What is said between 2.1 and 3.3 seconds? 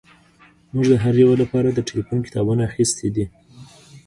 کتابونه اخیستي دي